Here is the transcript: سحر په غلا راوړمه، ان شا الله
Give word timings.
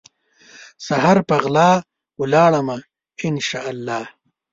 سحر 0.85 1.17
په 1.29 1.35
غلا 1.43 1.71
راوړمه، 2.33 2.77
ان 3.25 3.35
شا 3.47 3.61
الله 3.73 4.01